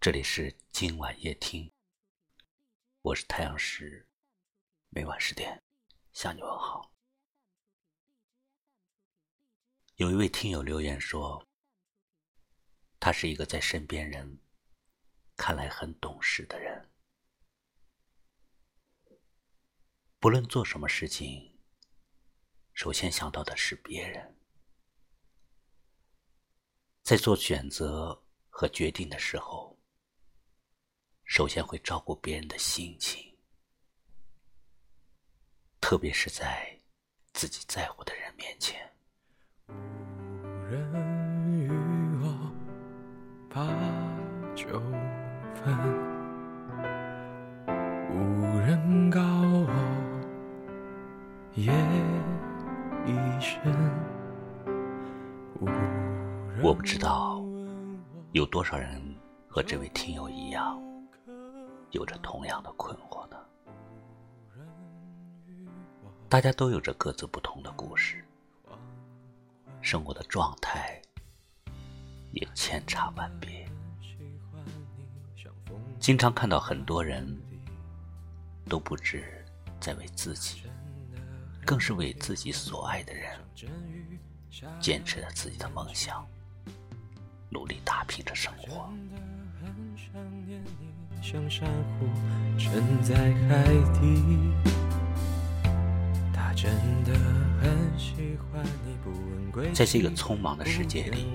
[0.00, 1.72] 这里是今晚夜听，
[3.02, 4.08] 我是太阳石，
[4.90, 5.60] 每晚十点
[6.12, 6.92] 向你问好。
[9.96, 11.44] 有一位听友留言说，
[13.00, 14.38] 他是一个在身边人
[15.36, 16.88] 看来很懂事的人，
[20.20, 21.58] 不论做什么事情，
[22.72, 24.38] 首先想到的是别人，
[27.02, 29.76] 在做选择和决定的时候。
[31.28, 33.22] 首先会照顾别人的心情，
[35.78, 36.74] 特别是在
[37.34, 38.80] 自己在乎的人面前。
[39.68, 39.74] 无
[40.64, 40.90] 人
[41.52, 41.68] 与
[42.22, 42.50] 我
[43.50, 43.62] 把
[44.56, 44.80] 酒
[45.54, 45.78] 分，
[48.10, 49.70] 无人告我
[51.56, 51.70] 夜
[53.06, 53.60] 已深。
[56.62, 57.44] 我不知道
[58.32, 59.14] 有多少人
[59.46, 60.82] 和这位听友一样。
[61.90, 63.36] 有着同样的困惑呢。
[66.28, 68.24] 大家都有着各自不同的故事，
[69.80, 71.00] 生活的状态
[72.32, 73.66] 也千差万别。
[75.98, 77.26] 经常看到很多人
[78.68, 79.44] 都不止
[79.80, 80.62] 在为自己，
[81.64, 83.40] 更是为自己所爱的人，
[84.80, 86.26] 坚持着自己的梦想，
[87.50, 88.90] 努力打拼着生活。
[91.22, 92.06] 像珊瑚
[92.58, 93.14] 沉在
[93.48, 93.64] 海
[94.00, 94.52] 底。
[96.32, 96.72] 他真
[97.04, 97.12] 的
[97.60, 101.26] 很喜欢你不问归在这个匆忙的世界里，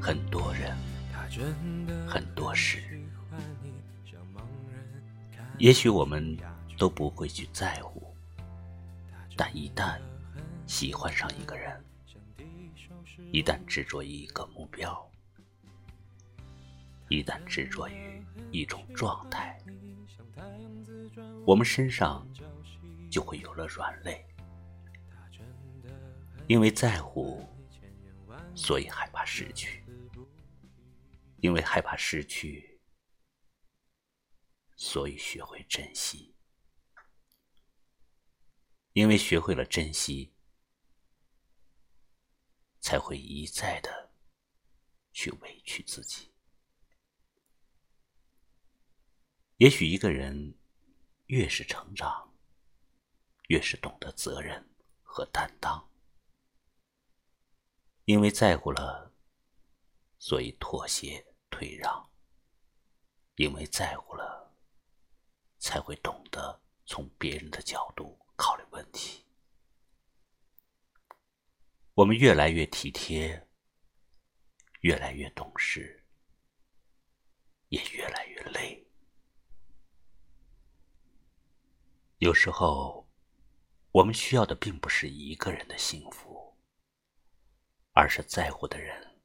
[0.00, 0.76] 很多人，
[2.08, 2.82] 很多事，
[5.58, 6.36] 也许我们
[6.76, 8.02] 都不会去在乎，
[9.36, 9.98] 但一旦
[10.66, 11.84] 喜欢上一个人，
[13.30, 15.08] 一旦执着于一个目标。
[17.12, 19.62] 一旦执着于一种状态，
[21.46, 22.26] 我们身上
[23.10, 24.26] 就会有了软肋。
[26.48, 27.46] 因为在乎，
[28.54, 29.84] 所以害怕失去；
[31.36, 32.80] 因为害怕失去，
[34.76, 36.34] 所以学会珍惜；
[38.94, 40.32] 因为学会了珍惜，
[42.80, 44.14] 才会一再的
[45.12, 46.31] 去委屈自己。
[49.62, 50.58] 也许一个人
[51.26, 52.34] 越是成长，
[53.46, 54.68] 越是懂得责任
[55.04, 55.88] 和担当。
[58.06, 59.14] 因为在乎了，
[60.18, 62.10] 所以妥协退让；
[63.36, 64.52] 因为在乎了，
[65.60, 69.24] 才会懂得从别人的角度考虑问题。
[71.94, 73.46] 我们越来越体贴，
[74.80, 76.04] 越来越懂事，
[77.68, 78.82] 也越来越累。
[82.22, 83.10] 有时候，
[83.90, 86.56] 我们需要的并不是一个人的幸福，
[87.94, 89.20] 而是在乎的人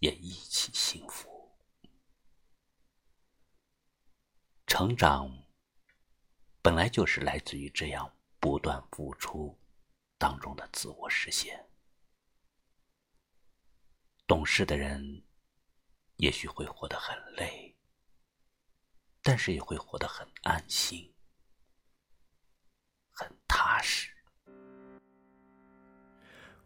[0.00, 1.56] 也一起幸福。
[4.66, 5.30] 成长
[6.60, 9.56] 本来就是来自于这样不断付出
[10.18, 11.64] 当中的自我实现。
[14.26, 15.24] 懂事的人
[16.16, 17.76] 也许会活得很累，
[19.22, 21.08] 但是也会活得很安心。
[23.14, 24.08] 很踏实。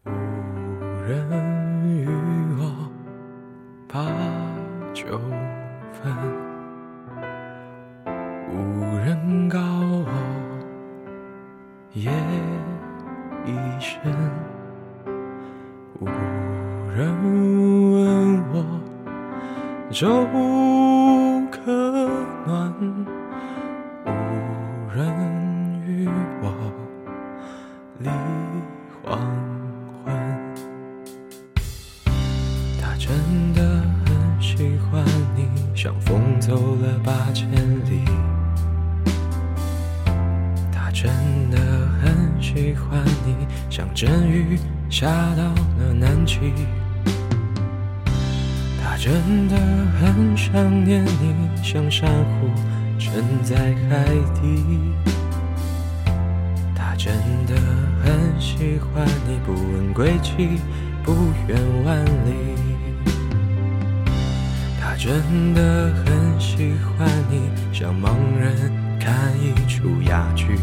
[0.05, 0.11] 无
[1.09, 1.29] 人
[1.84, 2.07] 与
[2.59, 2.91] 我
[3.89, 4.05] 把
[4.93, 5.19] 酒
[5.93, 6.15] 分，
[8.51, 10.09] 无人告我
[11.93, 12.11] 夜
[13.45, 13.97] 已深，
[16.01, 16.07] 无
[16.97, 16.99] 人
[17.93, 17.97] 问
[18.53, 18.55] 我
[19.91, 20.27] 粥
[36.16, 38.03] 风走了八千里。
[40.72, 41.10] 他真
[41.51, 41.59] 的
[42.01, 44.59] 很喜欢你，像阵雨
[44.89, 46.39] 下到了南极。
[48.83, 49.59] 他真的
[50.01, 52.48] 很想念你，像珊瑚
[52.98, 53.54] 沉在
[53.91, 54.07] 海
[54.41, 54.95] 底。
[56.74, 57.12] 他真
[57.47, 57.54] 的
[58.03, 60.62] 很喜欢你，不问归期，
[61.04, 61.12] 不
[61.47, 62.57] 远万里。
[64.80, 66.06] 他真的很
[66.38, 70.59] 喜欢你，像盲人看一出哑剧。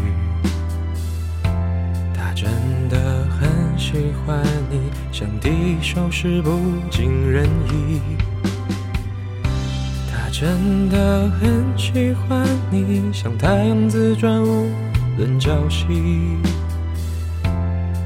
[2.14, 2.48] 他真
[2.88, 3.48] 的很
[3.78, 4.80] 喜欢你，
[5.12, 6.50] 像第一首诗不
[6.90, 8.00] 尽人意。
[10.10, 14.70] 他真的很喜欢你，像太阳自转无
[15.16, 16.38] 论朝夕。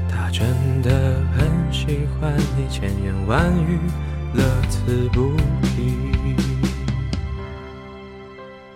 [0.09, 0.47] 他真
[0.81, 3.79] 的很喜欢你，千言万语
[4.33, 5.68] 乐此不疲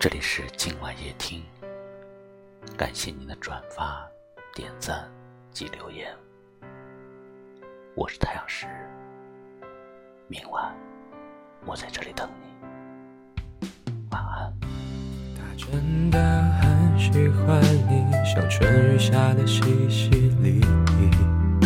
[0.03, 1.41] 这里是今晚夜听，
[2.75, 4.05] 感谢您的转发、
[4.53, 5.09] 点赞
[5.53, 6.13] 及留言。
[7.95, 8.67] 我是太阳石，
[10.27, 10.75] 明晚
[11.65, 12.49] 我在这里等你。
[14.11, 14.53] 晚安。
[15.37, 16.19] 他真的
[16.59, 20.11] 很喜欢你，像春雨下的淅淅
[20.41, 20.61] 沥
[20.97, 21.63] 沥。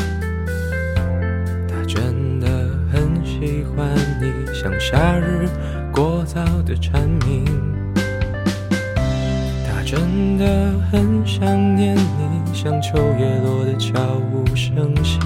[1.67, 2.47] 他真的
[2.93, 5.49] 很喜欢你，像夏日
[5.91, 7.75] 过早的蝉鸣。
[9.87, 11.47] 真的很想
[11.77, 13.97] 念你，像秋叶落的悄
[14.33, 15.17] 无声息。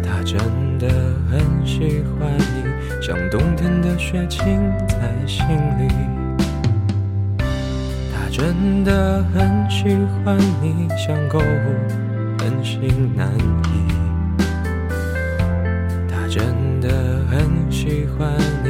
[0.00, 0.38] 他真
[0.78, 0.86] 的
[1.28, 5.44] 很喜欢你，像冬天的雪浸在心
[5.76, 5.88] 里。
[8.14, 11.42] 他真的很喜欢你，像购物
[12.38, 13.28] 本性难
[13.64, 13.92] 移。
[16.08, 18.30] 他真的很喜欢
[18.62, 18.69] 你，